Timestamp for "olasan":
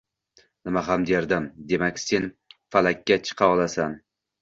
3.57-3.99